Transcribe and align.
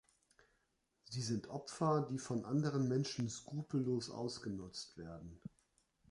Sie 1.03 1.21
sind 1.21 1.49
Opfer, 1.49 2.07
die 2.09 2.17
von 2.17 2.43
anderen 2.43 2.87
Menschen 2.87 3.29
skrupellos 3.29 4.09
ausgenutzt 4.09 4.97
werden. 4.97 5.39